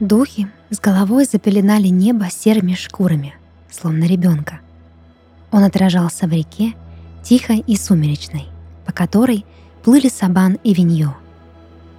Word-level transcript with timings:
Духи 0.00 0.46
с 0.68 0.78
головой 0.78 1.24
запеленали 1.24 1.88
небо 1.88 2.28
серыми 2.28 2.74
шкурами, 2.74 3.34
словно 3.70 4.04
ребенка. 4.04 4.60
Он 5.50 5.64
отражался 5.64 6.26
в 6.26 6.32
реке, 6.32 6.74
тихой 7.22 7.60
и 7.60 7.76
сумеречной, 7.76 8.46
по 8.84 8.92
которой 8.92 9.46
плыли 9.82 10.08
Сабан 10.08 10.58
и 10.62 10.74
Виньо. 10.74 11.16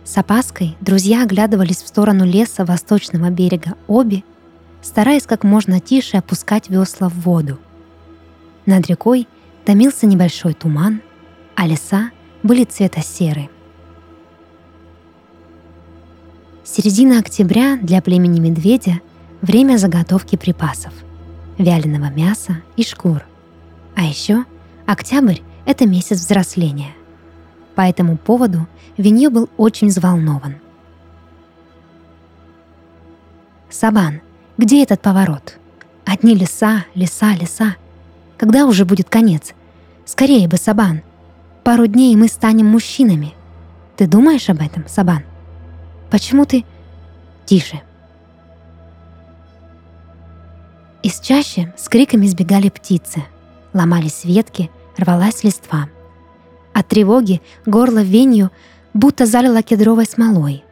С 0.05 0.15
опаской 0.15 0.77
друзья 0.79 1.23
оглядывались 1.23 1.81
в 1.81 1.87
сторону 1.87 2.23
леса 2.23 2.65
восточного 2.65 3.31
берега 3.31 3.73
Оби, 3.87 4.23
стараясь 4.83 5.25
как 5.25 5.43
можно 5.43 5.79
тише 5.79 6.17
опускать 6.17 6.69
весла 6.69 7.09
в 7.09 7.15
воду. 7.21 7.57
Над 8.67 8.85
рекой 8.87 9.27
томился 9.65 10.05
небольшой 10.05 10.53
туман, 10.53 11.01
а 11.55 11.65
леса 11.65 12.11
были 12.43 12.63
цвета 12.63 13.01
серы. 13.01 13.49
Середина 16.69 17.19
октября 17.19 17.77
для 17.77 18.01
племени 18.01 18.41
медведя– 18.41 18.99
время 19.41 19.77
заготовки 19.77 20.35
припасов, 20.35 20.91
вяленого 21.57 22.09
мяса 22.09 22.61
и 22.75 22.83
шкур. 22.83 23.23
А 23.95 24.03
еще 24.03 24.43
октябрь– 24.85 25.37
это 25.65 25.87
месяц 25.87 26.19
взросления. 26.19 26.93
По 27.73 27.81
этому 27.81 28.17
поводу 28.17 28.67
Виньё 28.97 29.29
был 29.29 29.49
очень 29.55 29.87
взволнован. 29.87 30.57
«Сабан, 33.69 34.19
где 34.57 34.83
этот 34.83 35.01
поворот? 35.01 35.57
Одни 36.03 36.35
леса, 36.35 36.83
леса, 36.93 37.33
леса. 37.39 37.77
Когда 38.35 38.65
уже 38.65 38.83
будет 38.83 39.07
конец? 39.09 39.53
Скорее 40.03 40.49
бы, 40.49 40.57
Сабан. 40.57 41.01
Пару 41.63 41.87
дней, 41.87 42.13
и 42.13 42.17
мы 42.17 42.27
станем 42.27 42.65
мужчинами. 42.65 43.35
Ты 43.95 44.05
думаешь 44.05 44.49
об 44.49 44.61
этом, 44.61 44.85
Сабан? 44.89 45.23
Почему 46.09 46.45
ты... 46.45 46.65
Тише. 47.45 47.81
Из 51.03 51.19
чащи 51.19 51.71
с 51.77 51.87
криками 51.87 52.27
сбегали 52.27 52.69
птицы. 52.69 53.23
Ломались 53.73 54.25
ветки, 54.25 54.69
рвалась 54.97 55.43
листва. 55.43 55.87
От 56.73 56.87
тревоги 56.87 57.41
горло 57.65 58.03
Венью 58.03 58.51
будто 58.93 59.25
залило 59.25 59.63
кедровой 59.63 60.05
смолой. 60.05 60.63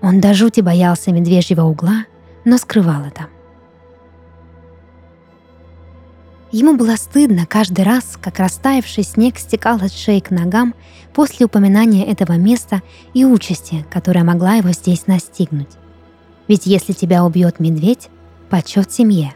Он 0.00 0.20
до 0.20 0.32
жути 0.32 0.60
боялся 0.60 1.12
медвежьего 1.12 1.62
угла— 1.62 2.04
но 2.48 2.56
скрывал 2.56 3.04
это. 3.04 3.26
Ему 6.50 6.76
было 6.76 6.96
стыдно 6.96 7.44
каждый 7.46 7.84
раз, 7.84 8.18
как 8.20 8.38
растаявший 8.38 9.04
снег 9.04 9.38
стекал 9.38 9.76
от 9.82 9.92
шеи 9.92 10.20
к 10.20 10.30
ногам 10.30 10.74
после 11.12 11.44
упоминания 11.44 12.06
этого 12.06 12.32
места 12.34 12.82
и 13.12 13.24
участи, 13.24 13.84
которая 13.90 14.24
могла 14.24 14.54
его 14.54 14.70
здесь 14.70 15.06
настигнуть. 15.06 15.68
Ведь 16.46 16.64
если 16.64 16.94
тебя 16.94 17.24
убьет 17.24 17.60
медведь, 17.60 18.08
почет 18.48 18.90
семье. 18.90 19.34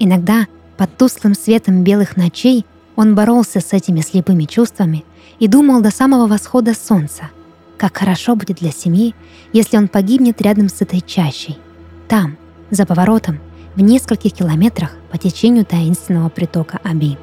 Иногда 0.00 0.48
под 0.76 0.96
тусклым 0.96 1.34
светом 1.34 1.84
белых 1.84 2.16
ночей 2.16 2.66
он 2.96 3.14
боролся 3.14 3.60
с 3.60 3.72
этими 3.72 4.00
слепыми 4.00 4.44
чувствами 4.44 5.04
и 5.38 5.46
думал 5.46 5.80
до 5.82 5.90
самого 5.90 6.26
восхода 6.26 6.74
солнца, 6.74 7.30
как 7.78 7.96
хорошо 7.96 8.34
будет 8.34 8.58
для 8.58 8.72
семьи, 8.72 9.14
если 9.52 9.76
он 9.76 9.86
погибнет 9.86 10.42
рядом 10.42 10.68
с 10.68 10.80
этой 10.80 11.00
чащей, 11.00 11.58
там, 12.08 12.36
за 12.70 12.86
поворотом, 12.86 13.38
в 13.74 13.80
нескольких 13.80 14.32
километрах 14.32 14.96
по 15.10 15.18
течению 15.18 15.64
таинственного 15.64 16.28
притока 16.28 16.80
Аби. 16.84 17.18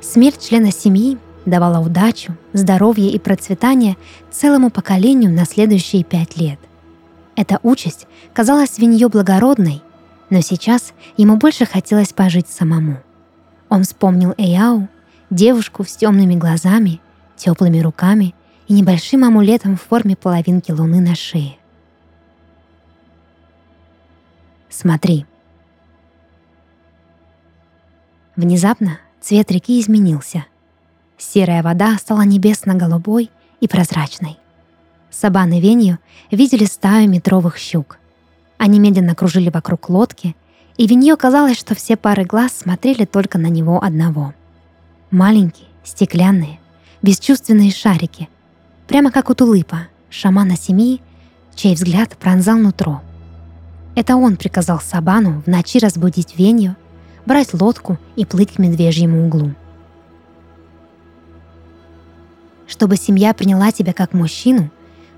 Смерть 0.00 0.46
члена 0.46 0.70
семьи 0.72 1.18
давала 1.46 1.84
удачу, 1.84 2.36
здоровье 2.52 3.10
и 3.10 3.18
процветание 3.18 3.96
целому 4.30 4.70
поколению 4.70 5.32
на 5.32 5.44
следующие 5.44 6.04
пять 6.04 6.36
лет. 6.36 6.58
Эта 7.34 7.58
участь 7.62 8.06
казалась 8.32 8.78
Виньё 8.78 9.08
благородной, 9.08 9.82
но 10.30 10.40
сейчас 10.40 10.92
ему 11.16 11.36
больше 11.36 11.64
хотелось 11.66 12.12
пожить 12.12 12.48
самому. 12.48 12.98
Он 13.68 13.84
вспомнил 13.84 14.34
Эяу, 14.36 14.88
девушку 15.30 15.84
с 15.84 15.96
темными 15.96 16.34
глазами, 16.34 17.00
теплыми 17.36 17.80
руками 17.80 18.34
и 18.68 18.74
небольшим 18.74 19.24
амулетом 19.24 19.76
в 19.76 19.82
форме 19.82 20.14
половинки 20.14 20.70
луны 20.70 21.00
на 21.00 21.14
шее. 21.14 21.56
Смотри. 24.72 25.26
Внезапно 28.36 28.98
цвет 29.20 29.50
реки 29.52 29.78
изменился. 29.78 30.46
Серая 31.18 31.62
вода 31.62 31.96
стала 31.98 32.22
небесно-голубой 32.22 33.30
и 33.60 33.68
прозрачной. 33.68 34.38
Сабан 35.10 35.52
и 35.52 35.60
Венью 35.60 35.98
видели 36.30 36.64
стаю 36.64 37.08
метровых 37.10 37.58
щук. 37.58 37.98
Они 38.56 38.80
медленно 38.80 39.14
кружили 39.14 39.50
вокруг 39.50 39.90
лодки, 39.90 40.34
и 40.78 40.86
Виньё 40.86 41.18
казалось, 41.18 41.58
что 41.58 41.74
все 41.74 41.98
пары 41.98 42.24
глаз 42.24 42.52
смотрели 42.52 43.04
только 43.04 43.36
на 43.36 43.48
него 43.48 43.84
одного. 43.84 44.32
Маленькие, 45.10 45.68
стеклянные, 45.84 46.58
бесчувственные 47.02 47.72
шарики, 47.72 48.30
прямо 48.88 49.10
как 49.10 49.28
у 49.28 49.34
тулыпа, 49.34 49.88
шамана 50.08 50.56
семьи, 50.56 51.02
чей 51.54 51.74
взгляд 51.74 52.16
пронзал 52.16 52.56
нутро— 52.56 53.02
это 53.94 54.16
он 54.16 54.36
приказал 54.36 54.80
Сабану 54.80 55.42
в 55.42 55.46
ночи 55.48 55.78
разбудить 55.78 56.36
Венью, 56.36 56.76
брать 57.26 57.52
лодку 57.52 57.98
и 58.16 58.24
плыть 58.24 58.54
к 58.54 58.58
медвежьему 58.58 59.26
углу. 59.26 59.54
Чтобы 62.66 62.96
семья 62.96 63.34
приняла 63.34 63.70
тебя 63.70 63.92
как 63.92 64.14
мужчину, 64.14 64.70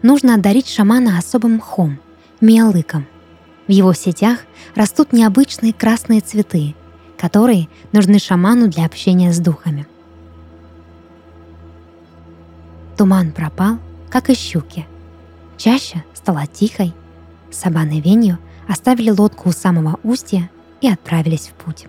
нужно 0.02 0.34
одарить 0.34 0.68
шамана 0.68 1.18
особым 1.18 1.56
мхом– 1.56 2.00
миолыком. 2.40 3.06
В 3.68 3.70
его 3.70 3.94
сетях 3.94 4.40
растут 4.74 5.12
необычные 5.12 5.72
красные 5.72 6.20
цветы, 6.20 6.74
которые 7.16 7.68
нужны 7.92 8.18
шаману 8.18 8.68
для 8.68 8.84
общения 8.84 9.32
с 9.32 9.38
духами. 9.38 9.86
Туман 12.96 13.32
пропал, 13.32 13.78
как 14.10 14.30
и 14.30 14.34
щуки. 14.34 14.86
Чаще 15.56 16.04
стала 16.12 16.46
тихой. 16.46 16.92
Сабан 17.52 17.90
и 17.90 18.00
Венью– 18.00 18.38
оставили 18.68 19.10
лодку 19.10 19.48
у 19.48 19.52
самого 19.52 19.98
устья 20.02 20.50
и 20.80 20.88
отправились 20.88 21.48
в 21.48 21.52
путь. 21.52 21.86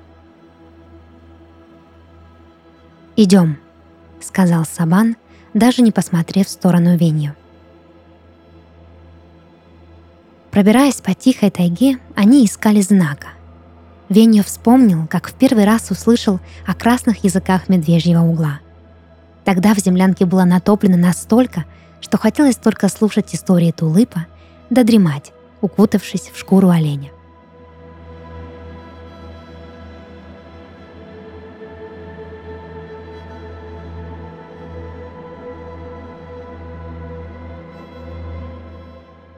«Идем»,— 3.15 3.57
сказал 4.21 4.65
Сабан, 4.65 5.15
даже 5.53 5.81
не 5.81 5.91
посмотрев 5.91 6.47
в 6.47 6.51
сторону 6.51 6.97
Венью. 6.97 7.35
Пробираясь 10.51 11.01
по 11.01 11.13
тихой 11.13 11.49
тайге, 11.49 11.97
они 12.15 12.45
искали 12.45 12.81
знака. 12.81 13.27
Венью 14.07 14.43
вспомнил, 14.43 15.07
как 15.07 15.27
в 15.27 15.33
первый 15.33 15.65
раз 15.65 15.91
услышал 15.91 16.39
о 16.65 16.73
красных 16.73 17.23
языках 17.23 17.69
медвежьего 17.69 18.21
угла. 18.21 18.59
Тогда 19.43 19.73
в 19.73 19.79
землянке 19.79 20.25
было 20.25 20.43
натоплено 20.43 20.97
настолько, 20.97 21.65
что 22.01 22.17
хотелось 22.17 22.55
только 22.55 22.87
слушать 22.87 23.33
истории 23.33 23.71
Тулыпа 23.71 24.27
да 24.69 24.83
дремать, 24.83 25.31
укутавшись 25.65 26.31
в 26.33 26.37
шкуру 26.37 26.69
оленя. 26.69 27.09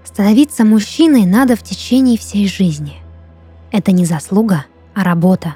Становиться 0.04 0.66
мужчиной 0.66 1.26
надо 1.26 1.56
в 1.56 1.64
течение 1.64 2.18
всей 2.18 2.48
жизни. 2.48 2.98
Это 3.72 3.92
не 3.92 4.06
заслуга, 4.06 4.66
а 4.94 5.04
работа. 5.04 5.56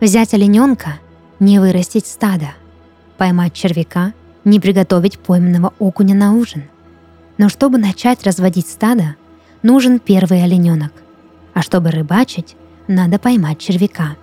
Взять 0.00 0.34
олененка— 0.34 0.98
не 1.40 1.58
вырастить 1.58 2.06
стадо. 2.06 2.48
Поймать 3.16 3.54
червяка— 3.54 4.12
не 4.44 4.60
приготовить 4.60 5.18
пойманного 5.18 5.72
окуня 5.78 6.14
на 6.14 6.32
ужин. 6.32 6.64
Но 7.38 7.48
чтобы 7.48 7.78
начать 7.78 8.24
разводить 8.24 8.68
стадо, 8.68 9.16
нужен 9.66 9.98
первый 9.98 10.42
олененок. 10.44 10.92
А 11.52 11.60
чтобы 11.60 11.90
рыбачить, 11.90 12.56
надо 12.86 13.18
поймать 13.18 13.58
червяка. 13.58 14.16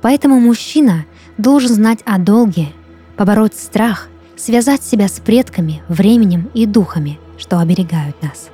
Поэтому 0.00 0.40
мужчина 0.40 1.04
должен 1.36 1.74
знать 1.74 2.00
о 2.06 2.18
долге, 2.18 2.68
побороть 3.16 3.54
страх, 3.54 4.08
связать 4.36 4.82
себя 4.82 5.08
с 5.08 5.20
предками, 5.20 5.82
временем 5.88 6.50
и 6.54 6.64
духами, 6.64 7.18
что 7.36 7.58
оберегают 7.58 8.20
нас. 8.22 8.48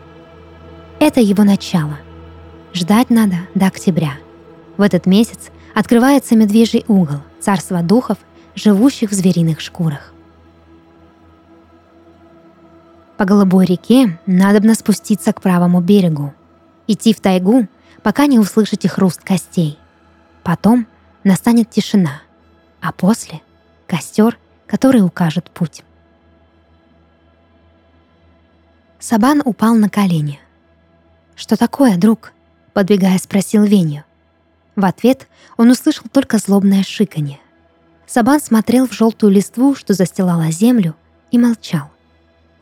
Это 0.99 1.21
его 1.21 1.45
начало. 1.45 1.99
Ждать 2.75 3.11
надо 3.11 3.37
до 3.55 3.67
октября. 3.67 4.15
В 4.77 4.83
этот 4.83 5.07
месяц 5.07 5.51
открывается 5.75 6.35
медвежий 6.35 6.85
угол, 6.89 7.21
царство 7.39 7.83
духов, 7.83 8.19
живущих 8.57 9.11
в 9.11 9.15
звериных 9.15 9.61
шкурах. 9.61 10.13
По 13.17 13.25
голубой 13.25 13.65
реке 13.65 14.19
надобно 14.27 14.75
спуститься 14.75 15.33
к 15.33 15.41
правому 15.41 15.81
берегу. 15.81 16.35
Идти 16.87 17.15
в 17.15 17.21
тайгу, 17.21 17.67
пока 18.03 18.27
не 18.27 18.39
услышите 18.39 18.89
хруст 18.89 19.23
костей. 19.23 19.79
Потом 20.43 20.87
настанет 21.25 21.71
тишина, 21.71 22.23
а 22.81 22.93
после— 22.93 23.41
костер, 23.87 24.39
который 24.67 25.03
укажет 25.03 25.51
путь. 25.51 25.83
Сабан 28.99 29.43
упал 29.45 29.75
на 29.75 29.89
колени. 29.89 30.41
«Что 31.37 31.57
такое, 31.57 31.97
друг?»— 31.97 32.33
подбегая, 32.73 33.19
спросил 33.19 33.65
Веню. 33.65 34.05
В 34.75 34.85
ответ 34.85 35.27
он 35.57 35.71
услышал 35.71 36.05
только 36.13 36.39
злобное 36.39 36.83
шиканье. 36.83 37.41
Сабан 38.07 38.41
смотрел 38.41 38.87
в 38.87 38.93
желтую 38.93 39.33
листву, 39.33 39.75
что 39.75 39.95
застилала 39.95 40.51
землю, 40.51 40.95
и 41.31 41.39
молчал. 41.39 41.91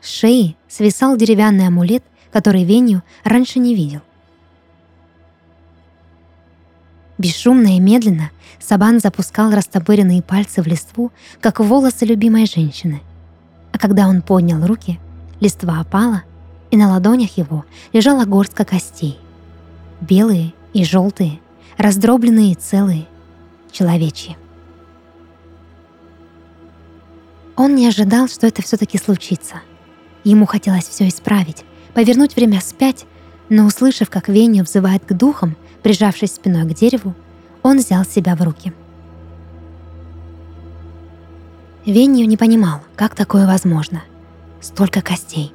С 0.01 0.09
шеи 0.09 0.55
свисал 0.67 1.17
деревянный 1.17 1.67
амулет, 1.67 2.03
который 2.31 2.63
Веню 2.63 3.01
раньше 3.23 3.59
не 3.59 3.73
видел. 3.75 4.01
Бесшумно 7.17 7.77
и 7.77 7.79
медленно 7.79 8.31
Сабан 8.59 8.99
запускал 8.99 9.51
растопыренные 9.51 10.21
пальцы 10.21 10.61
в 10.61 10.67
листву, 10.67 11.11
как 11.39 11.59
волосы 11.59 12.05
любимой 12.05 12.45
женщины. 12.45 13.01
А 13.71 13.77
когда 13.77 14.07
он 14.07 14.21
поднял 14.21 14.65
руки, 14.65 14.99
листва 15.39 15.79
опала, 15.79 16.23
и 16.71 16.77
на 16.77 16.89
ладонях 16.89 17.37
его 17.37 17.65
лежала 17.93 18.25
горстка 18.25 18.65
костей. 18.65 19.17
Белые 20.01 20.53
и 20.73 20.83
желтые, 20.83 21.39
раздробленные 21.77 22.51
и 22.51 22.55
целые, 22.55 23.05
человечьи. 23.71 24.35
Он 27.55 27.75
не 27.75 27.87
ожидал, 27.87 28.27
что 28.27 28.47
это 28.47 28.61
все-таки 28.61 28.97
случится. 28.97 29.61
Ему 30.25 30.47
хотелось 30.47 30.87
все 30.87 31.07
исправить, 31.07 31.63
повернуть 31.93 32.35
время 32.35 32.59
вспять, 32.59 33.05
но 33.47 33.65
услышав, 33.65 34.09
как 34.09 34.27
Веню 34.27 34.63
взывает 34.63 35.05
к 35.05 35.13
духам, 35.13 35.55
прижавшись 35.83 36.33
спиной 36.33 36.67
к 36.67 36.73
дереву, 36.73 37.13
он 37.61 37.77
взял 37.77 38.03
себя 38.03 38.35
в 38.35 38.41
руки. 38.41 38.73
Венью 41.85 42.27
не 42.27 42.37
понимал, 42.37 42.81
как 42.95 43.13
такое 43.13 43.45
возможно. 43.45 44.01
Столько 44.59 45.03
костей. 45.03 45.53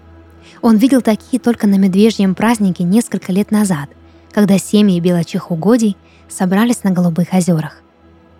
Он 0.63 0.77
видел 0.77 1.01
такие 1.01 1.41
только 1.41 1.67
на 1.67 1.75
медвежьем 1.75 2.37
празднике 2.37 2.85
несколько 2.85 3.33
лет 3.33 3.51
назад, 3.51 3.91
когда 4.31 4.57
семьи 4.57 5.01
белочих 5.01 5.51
угодий 5.51 5.97
собрались 6.29 6.85
на 6.85 6.93
Голубых 6.93 7.33
озерах. 7.33 7.83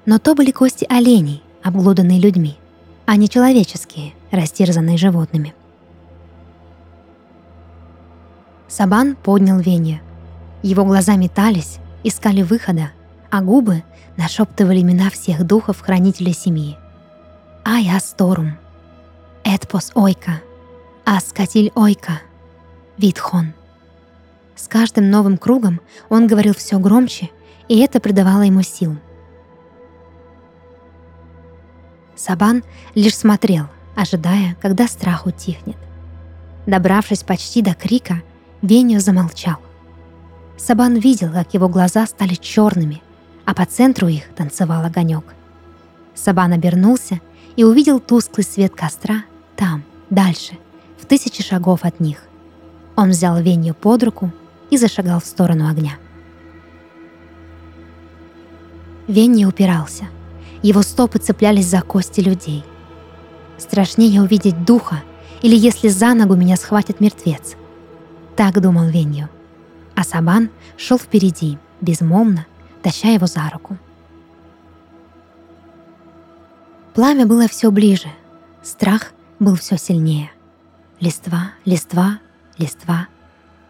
Но 0.07 0.21
то 0.21 0.37
были 0.37 0.53
кости 0.53 0.87
оленей, 0.89 1.43
обглоданные 1.65 2.21
людьми, 2.21 2.57
а 3.05 3.17
не 3.17 3.29
человеческие, 3.29 4.13
растерзанные 4.31 4.97
животными. 4.97 5.55
Сабан 8.71 9.17
поднял 9.17 9.59
Венья. 9.59 10.01
Его 10.63 10.85
глаза 10.85 11.17
метались, 11.17 11.79
искали 12.05 12.43
выхода, 12.43 12.93
а 13.29 13.43
губы 13.43 13.83
нашептывали 14.17 14.81
имена 14.81 15.11
всех 15.11 15.45
духов 15.45 15.81
хранителей 15.81 16.33
семьи. 16.33 16.79
Ай 17.65 17.91
Асторум, 17.91 18.57
Эдпос 19.43 19.91
Ойка, 19.95 20.41
Аскатиль 21.05 21.73
Ойка, 21.75 22.21
Витхон. 22.97 23.55
С 24.55 24.69
каждым 24.69 25.11
новым 25.11 25.37
кругом 25.37 25.81
он 26.09 26.29
говорил 26.29 26.55
все 26.55 26.79
громче, 26.79 27.31
и 27.67 27.81
это 27.81 27.99
придавало 27.99 28.43
ему 28.43 28.63
сил. 28.63 28.97
Сабан 32.15 32.63
лишь 32.95 33.17
смотрел, 33.17 33.67
ожидая, 33.97 34.57
когда 34.63 34.87
страх 34.87 35.27
утихнет. 35.27 35.77
Добравшись 36.67 37.25
почти 37.25 37.63
до 37.63 37.75
крика, 37.75 38.23
Веню 38.63 39.01
замолчал. 39.01 39.57
Сабан 40.59 40.97
видел, 40.97 41.33
как 41.33 41.55
его 41.55 41.69
глаза 41.69 42.07
стали 42.07 42.35
черными, 42.35 43.03
а 43.47 43.55
по 43.55 43.65
центру 43.65 44.09
их 44.09 44.25
танцевал 44.37 44.85
огонек. 44.85 45.25
Сабан 46.15 46.53
обернулся 46.53 47.21
и 47.57 47.65
увидел 47.65 48.01
тусклый 48.01 48.45
свет 48.45 48.75
костра 48.75 49.25
там, 49.57 49.83
дальше, 50.11 50.59
в 50.99 51.07
тысячи 51.07 51.43
шагов 51.43 51.85
от 51.85 52.01
них. 52.01 52.23
Он 52.97 53.11
взял 53.11 53.41
Венью 53.41 53.75
под 53.75 54.03
руку 54.03 54.31
и 54.71 54.77
зашагал 54.77 55.21
в 55.21 55.27
сторону 55.27 55.69
огня. 55.69 55.93
Венни 59.07 59.45
упирался. 59.45 60.05
Его 60.63 60.83
стопы 60.83 61.19
цеплялись 61.19 61.67
за 61.67 61.81
кости 61.81 62.21
людей. 62.21 62.65
Страшнее 63.59 64.23
увидеть 64.23 64.65
духа, 64.65 65.03
или 65.43 65.57
если 65.57 65.89
за 65.89 66.15
ногу 66.15 66.37
меня 66.37 66.57
схватит 66.57 67.01
мертвец. 67.01 67.57
Так 68.41 68.59
думал 68.59 68.89
Венью. 68.89 69.29
А 69.95 70.03
Сабан 70.03 70.49
шел 70.79 70.99
впереди, 70.99 71.59
безмолвно, 71.83 72.47
таща 72.83 73.09
его 73.09 73.27
за 73.27 73.47
руку. 73.51 73.77
Пламя 76.95 77.27
было 77.27 77.49
все 77.49 77.71
ближе, 77.71 78.09
страх 78.63 79.13
был 79.41 79.57
все 79.57 79.77
сильнее. 79.77 80.31
Листва, 81.01 81.53
листва, 81.67 82.19
листва. 82.57 83.09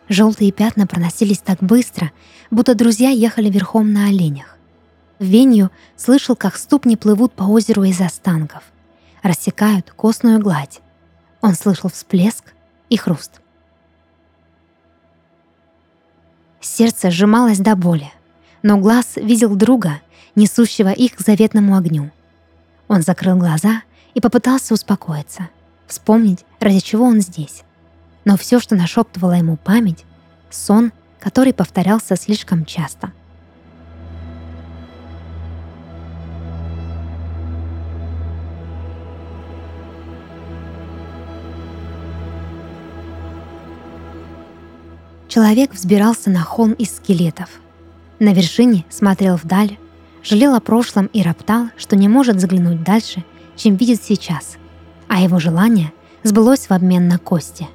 Желтые 0.08 0.52
пятна 0.52 0.86
проносились 0.86 1.40
так 1.40 1.58
быстро, 1.58 2.12
будто 2.52 2.76
друзья 2.76 3.10
ехали 3.10 3.50
верхом 3.50 3.92
на 3.92 4.06
оленях. 4.06 4.56
Венью 5.18 5.72
слышал, 5.96 6.36
как 6.36 6.56
ступни 6.56 6.94
плывут 6.94 7.32
по 7.32 7.42
озеру 7.42 7.82
из 7.82 8.00
останков, 8.00 8.62
рассекают 9.24 9.90
костную 9.90 10.38
гладь. 10.38 10.80
Он 11.40 11.54
слышал 11.54 11.90
всплеск 11.90 12.54
и 12.88 12.96
хруст. 12.96 13.40
Сердце 16.60 17.10
сжималось 17.10 17.58
до 17.58 17.74
боли, 17.74 18.12
но 18.62 18.76
глаз 18.76 19.16
видел 19.16 19.54
друга, 19.56 20.00
несущего 20.34 20.90
их 20.90 21.16
к 21.16 21.20
заветному 21.20 21.76
огню. 21.76 22.10
Он 22.88 23.02
закрыл 23.02 23.36
глаза 23.36 23.82
и 24.14 24.20
попытался 24.20 24.74
успокоиться, 24.74 25.48
вспомнить, 25.86 26.44
ради 26.58 26.80
чего 26.80 27.04
он 27.04 27.20
здесь. 27.20 27.62
Но 28.24 28.36
все, 28.36 28.60
что 28.60 28.76
нашептывала 28.76 29.32
ему 29.32 29.56
память, 29.56 30.04
сон, 30.50 30.92
который 31.18 31.54
повторялся 31.54 32.16
слишком 32.16 32.64
часто. 32.66 33.12
Человек 45.30 45.72
взбирался 45.72 46.28
на 46.28 46.40
холм 46.40 46.72
из 46.72 46.96
скелетов. 46.96 47.48
На 48.18 48.32
вершине 48.32 48.84
смотрел 48.90 49.36
вдаль, 49.36 49.78
жалел 50.24 50.56
о 50.56 50.60
прошлом 50.60 51.06
и 51.06 51.22
роптал, 51.22 51.68
что 51.76 51.94
не 51.94 52.08
может 52.08 52.40
заглянуть 52.40 52.82
дальше, 52.82 53.24
чем 53.54 53.76
видит 53.76 54.02
сейчас, 54.02 54.56
а 55.06 55.20
его 55.22 55.38
желание 55.38 55.92
сбылось 56.24 56.68
в 56.68 56.72
обмен 56.72 57.06
на 57.06 57.18
кости. 57.18 57.68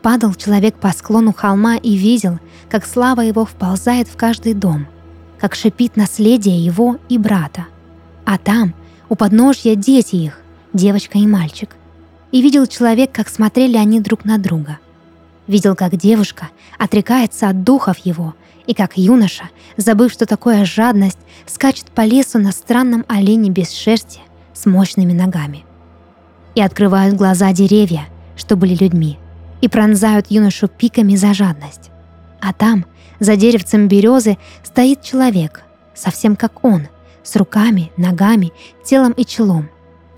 Падал 0.00 0.32
человек 0.34 0.76
по 0.76 0.92
склону 0.92 1.32
холма 1.32 1.74
и 1.74 1.96
видел, 1.96 2.38
как 2.70 2.86
слава 2.86 3.22
его 3.22 3.44
вползает 3.44 4.06
в 4.06 4.16
каждый 4.16 4.54
дом, 4.54 4.86
как 5.40 5.56
шипит 5.56 5.96
наследие 5.96 6.64
его 6.64 6.98
и 7.08 7.18
брата. 7.18 7.66
А 8.24 8.38
там, 8.38 8.74
у 9.08 9.16
подножья 9.16 9.74
дети 9.74 10.14
их, 10.14 10.38
девочка 10.72 11.18
и 11.18 11.26
мальчик. 11.26 11.74
И 12.30 12.40
видел 12.40 12.68
человек, 12.68 13.10
как 13.10 13.28
смотрели 13.28 13.76
они 13.76 13.98
друг 13.98 14.24
на 14.24 14.38
друга— 14.38 14.78
Видел, 15.50 15.74
как 15.74 15.96
девушка 15.96 16.50
отрекается 16.78 17.48
от 17.48 17.64
духов 17.64 17.98
его, 17.98 18.34
и 18.68 18.72
как 18.72 18.96
юноша, 18.96 19.50
забыв, 19.76 20.12
что 20.12 20.24
такое 20.24 20.64
жадность, 20.64 21.18
скачет 21.44 21.86
по 21.86 22.02
лесу 22.02 22.38
на 22.38 22.52
странном 22.52 23.04
олене 23.08 23.50
без 23.50 23.72
шерсти 23.72 24.20
с 24.54 24.64
мощными 24.64 25.12
ногами. 25.12 25.64
И 26.54 26.62
открывают 26.62 27.16
глаза 27.16 27.52
деревья, 27.52 28.06
что 28.36 28.54
были 28.54 28.76
людьми, 28.76 29.18
и 29.60 29.66
пронзают 29.66 30.30
юношу 30.30 30.68
пиками 30.68 31.16
за 31.16 31.34
жадность. 31.34 31.90
А 32.40 32.52
там, 32.52 32.86
за 33.18 33.34
деревцем 33.34 33.88
березы, 33.88 34.38
стоит 34.62 35.02
человек, 35.02 35.64
совсем 35.96 36.36
как 36.36 36.64
он, 36.64 36.86
с 37.24 37.34
руками, 37.34 37.90
ногами, 37.96 38.52
телом 38.84 39.10
и 39.14 39.24
челом, 39.24 39.68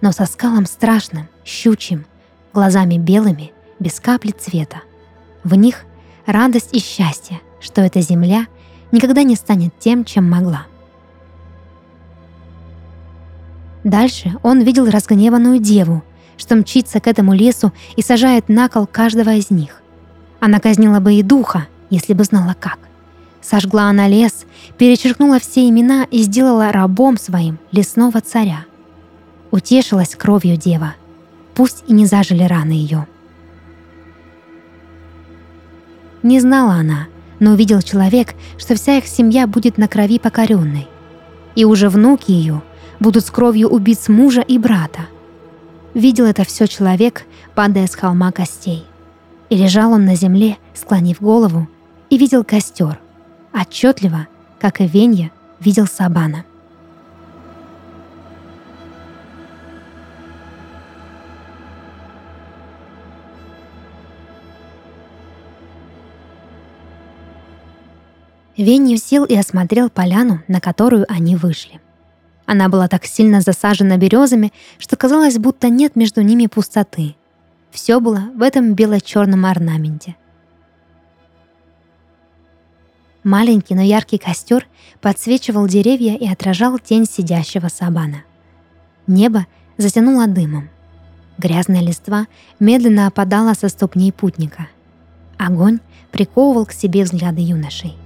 но 0.02 0.12
со 0.12 0.26
скалом 0.26 0.66
страшным, 0.66 1.26
щучьим, 1.42 2.04
глазами 2.52 2.98
белыми, 2.98 3.52
без 3.80 3.98
капли 3.98 4.32
цвета. 4.32 4.82
В 5.44 5.54
них 5.54 5.84
радость 6.26 6.70
и 6.72 6.78
счастье, 6.78 7.40
что 7.61 7.80
эта 7.80 8.00
земля 8.00 8.46
никогда 8.92 9.22
не 9.22 9.37
станет 9.37 9.72
тем, 9.78 10.04
чем 10.04 10.28
могла. 10.28 10.66
Дальше 13.84 14.32
он 14.42 14.61
видел 14.61 14.88
разгневанную 14.88 15.58
деву, 15.58 16.02
что 16.37 16.54
мчится 16.54 17.00
к 17.00 17.06
этому 17.06 17.34
лесу 17.34 17.72
и 17.96 18.02
сажает 18.02 18.49
на 18.49 18.68
кол 18.68 18.87
каждого 18.87 19.34
из 19.34 19.50
них. 19.50 19.82
Она 20.40 20.61
казнила 20.61 21.00
бы 21.00 21.14
и 21.14 21.22
духа, 21.22 21.66
если 21.90 22.14
бы 22.14 22.25
знала 22.25 22.56
как. 22.58 22.78
Сожгла 23.40 23.84
она 23.84 24.06
лес, 24.06 24.44
перечеркнула 24.78 25.40
все 25.40 25.68
имена 25.68 26.06
и 26.11 26.22
сделала 26.22 26.70
рабом 26.70 27.18
своим 27.18 27.58
лесного 27.72 28.20
царя. 28.20 28.64
Утешилась 29.50 30.14
кровью 30.14 30.56
дева, 30.56 30.94
пусть 31.54 31.82
и 31.88 31.92
не 31.92 32.06
зажили 32.06 32.44
раны 32.44 32.72
ее. 32.72 33.06
Не 36.22 36.40
знала 36.40 36.74
она, 36.74 37.08
но 37.40 37.52
увидел 37.52 37.82
человек, 37.82 38.34
что 38.58 38.74
вся 38.74 38.98
их 38.98 39.06
семья 39.06 39.46
будет 39.46 39.78
на 39.78 39.88
крови 39.88 40.18
покоренной. 40.18 40.86
И 41.54 41.64
уже 41.64 41.88
внуки 41.88 42.30
ее 42.30 42.62
будут 43.00 43.26
с 43.26 43.30
кровью 43.30 43.68
убить 43.68 44.08
мужа 44.08 44.40
и 44.40 44.58
брата. 44.58 45.06
Видел 45.94 46.24
это 46.24 46.44
все 46.44 46.66
человек, 46.66 47.24
падая 47.54 47.86
с 47.86 47.94
холма 47.94 48.30
костей. 48.32 48.84
И 49.50 49.56
лежал 49.56 49.92
он 49.92 50.04
на 50.04 50.14
земле, 50.14 50.56
склонив 50.74 51.20
голову, 51.20 51.68
и 52.08 52.16
видел 52.16 52.44
костер, 52.44 52.98
отчетливо, 53.52 54.28
как 54.60 54.80
и 54.80 54.86
Венья 54.86 55.30
видел 55.60 55.86
Сабана. 55.86 56.44
Венью 68.56 68.99
сел 68.99 69.25
и 69.25 69.35
осмотрел 69.35 69.88
поляну, 69.88 70.42
на 70.47 70.61
которую 70.61 71.06
они 71.09 71.37
вышли. 71.37 71.80
Она 72.44 72.68
была 72.68 72.88
так 72.88 73.06
сильно 73.06 73.40
засажена 73.40 73.97
березами, 73.97 74.52
что 74.78 74.97
казалось, 74.97 75.38
будто 75.38 75.68
нет 75.68 75.97
между 75.97 76.21
ними 76.23 76.47
пустоты. 76.47 77.16
Все 77.71 78.00
было 78.00 78.30
в 78.37 78.42
этом 78.42 78.75
бело-черном 78.75 79.47
орнаменте. 79.47 80.16
Маленький, 83.25 83.75
но 83.75 83.82
яркий 83.82 84.18
костер 84.18 84.66
подсвечивал 85.00 85.66
деревья 85.68 86.16
и 86.16 86.28
отражал 86.28 86.78
тень 86.78 87.06
сидящего 87.06 87.68
сабана. 87.68 88.25
Небо 89.06 89.47
затянуло 89.78 90.26
дымом. 90.26 90.68
Грязная 91.38 91.80
листва 91.80 92.26
медленно 92.61 93.06
опадала 93.06 93.54
со 93.54 93.68
ступней 93.68 94.12
путника. 94.12 94.68
Огонь 95.38 95.78
приковывал 96.11 96.66
к 96.66 96.73
себе 96.73 97.04
взгляды 97.04 97.40
юношей. 97.40 97.97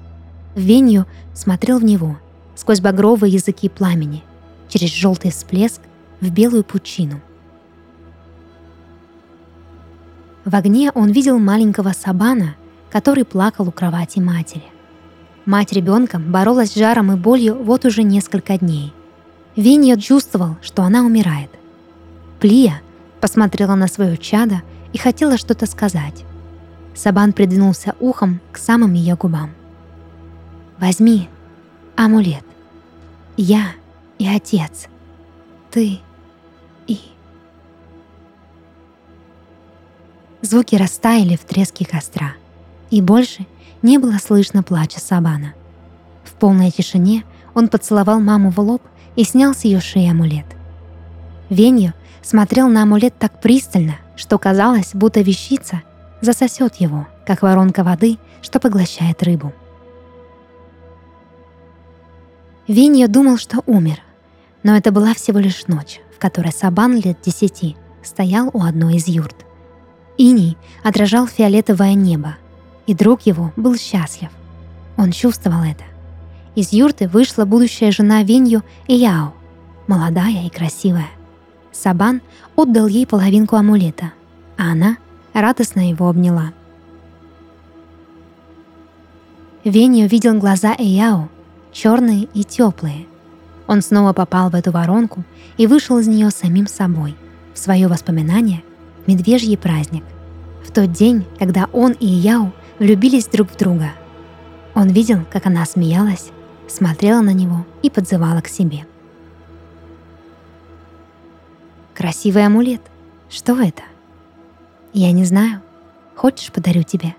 Венью 0.57 1.05
смотрел 1.35 1.79
в 1.79 1.85
него, 1.85 2.17
сквозь 2.55 2.81
багровые 2.81 3.31
языки 3.31 3.69
пламени, 3.69 4.25
через 4.69 4.89
желтый 4.91 5.31
всплеск 5.31 5.83
в 6.23 6.31
белую 6.31 6.65
пучину. 6.65 7.21
В 10.47 10.55
огне 10.55 10.91
он 10.95 11.11
видел 11.11 11.39
маленького 11.39 11.93
Сабана, 11.93 12.57
который 12.91 13.27
плакал 13.27 13.69
у 13.69 13.71
кровати 13.71 14.19
матери. 14.19 14.65
Мать 15.45 15.73
ребенком 15.73 16.33
боролась 16.33 16.73
с 16.73 16.75
жаром 16.75 17.13
и 17.13 17.17
болью 17.17 17.63
вот 17.63 17.85
уже 17.85 18.03
несколько 18.03 18.57
дней. 18.57 18.95
Винья 19.57 19.99
чувствовал, 19.99 20.57
что 20.63 20.85
она 20.85 21.03
умирает. 21.03 21.51
Плия 22.41 22.81
посмотрела 23.21 23.75
на 23.75 23.89
свое 23.89 24.17
чадо 24.17 24.63
и 24.95 24.99
хотела 24.99 25.37
что-то 25.37 25.67
сказать. 25.67 26.25
Сабан 26.95 27.35
придвинулся 27.35 27.95
ухом 28.01 28.41
к 28.53 28.59
самым 28.59 28.95
ее 28.95 29.17
губам. 29.17 29.51
Возьми 30.79 31.29
амулет. 31.97 32.45
Я 33.37 33.73
и 34.19 34.29
отец. 34.29 34.89
Ты 35.71 36.01
и... 36.87 36.99
Звуки 40.43 40.77
растаяли 40.77 41.37
в 41.37 41.45
треске 41.45 41.85
костра, 41.85 42.35
и 42.91 43.01
больше 43.01 43.47
не 43.83 43.99
было 43.99 44.19
слышно 44.19 44.63
плача 44.63 45.01
Сабана. 45.01 45.55
В 46.25 46.33
полной 46.33 46.71
тишине 46.71 47.25
он 47.55 47.69
поцеловал 47.69 48.21
маму 48.21 48.51
в 48.51 48.59
лоб 48.61 48.83
и 49.17 49.25
снял 49.25 49.55
с 49.55 49.65
ее 49.65 49.81
шеи 49.81 50.11
амулет. 50.11 50.47
Венью 51.49 51.95
смотрел 52.23 52.69
на 52.69 52.83
амулет 52.83 53.15
так 53.19 53.41
пристально, 53.41 53.97
что 54.15 54.39
казалось, 54.39 54.91
будто 54.93 55.21
вещица 55.21 55.83
засосет 56.21 56.77
его, 56.77 57.07
как 57.27 57.43
воронка 57.43 57.83
воды, 57.83 58.19
что 58.43 58.61
поглощает 58.61 59.23
рыбу. 59.23 59.55
Винья 62.69 63.07
думал, 63.07 63.39
что 63.39 63.63
умер, 63.67 64.01
но 64.65 64.77
это 64.77 64.91
была 64.91 65.15
всего 65.15 65.39
лишь 65.39 65.69
ночь, 65.69 66.01
в 66.15 66.19
которой 66.19 66.53
Сабан 66.53 66.97
лет 66.97 67.19
десяти 67.25 67.77
стоял 68.03 68.51
у 68.53 68.63
одной 68.63 68.97
из 68.97 69.07
юрт. 69.07 69.37
Иней 70.19 70.57
отражал 70.83 71.29
фиолетовое 71.29 71.95
небо, 71.95 72.37
и 72.87 72.95
друг 72.95 73.23
его 73.23 73.53
был 73.55 73.77
счастлив. 73.77 74.31
Он 74.97 75.13
чувствовал 75.13 75.63
это. 75.63 75.85
Из 76.57 76.73
юрты 76.73 77.07
вышла 77.07 77.45
будущая 77.45 77.93
жена 77.93 78.25
Винью 78.25 78.65
Ияо, 78.89 79.33
молодая 79.87 80.47
и 80.47 80.49
красивая. 80.49 81.11
Сабан 81.71 82.21
отдал 82.57 82.89
ей 82.89 83.07
половинку 83.07 83.57
амулета, 83.57 84.13
а 84.59 84.73
она 84.73 84.97
радостно 85.35 85.89
его 85.89 86.09
обняла. 86.09 86.53
Венью 89.63 90.09
видел 90.09 90.35
глаза 90.39 90.75
Эяо 90.79 91.29
черные 91.77 92.27
и 92.33 92.43
теплые. 92.43 93.07
Он 93.67 93.83
снова 93.83 94.15
попал 94.15 94.49
в 94.49 94.55
эту 94.55 94.71
воронку 94.71 95.25
и 95.59 95.67
вышел 95.67 95.99
из 95.99 96.09
нее 96.09 96.31
самим 96.31 96.67
собой, 96.67 97.15
в 97.53 97.59
свое 97.59 97.87
воспоминание 97.87 98.63
«Медвежий 99.07 99.59
праздник», 99.59 100.05
в 100.67 100.73
тот 100.73 100.93
день, 100.93 101.27
когда 101.39 101.69
он 101.73 101.93
и 101.93 102.07
Яу 102.07 102.53
влюбились 102.79 103.27
друг 103.27 103.51
в 103.51 103.57
друга. 103.57 103.93
Он 104.75 104.89
видел, 104.89 105.21
как 105.31 105.47
она 105.47 105.67
смеялась, 105.67 106.31
смотрела 106.67 107.21
на 107.21 107.35
него 107.35 107.67
и 107.83 107.91
подзывала 107.91 108.41
к 108.41 108.49
себе. 108.49 108.87
Красивый 111.95 112.47
амулет. 112.47 112.81
Что 113.29 113.61
это? 113.61 113.83
Я 114.93 115.13
не 115.13 115.25
знаю. 115.25 115.61
Хочешь, 116.15 116.53
подарю 116.53 116.83
тебе? 116.83 117.15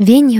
Венью 0.00 0.28